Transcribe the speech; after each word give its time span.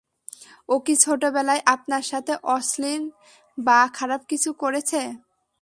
ও 0.69 0.75
কী 0.85 0.93
ছোটবেলায় 1.03 1.61
আপনার 1.73 2.03
সাথে 2.11 2.33
অশ্লীল 2.55 3.03
বা 3.57 3.79
খারাপ 3.97 4.21
কিছু 4.31 4.49
করেছে? 4.61 5.01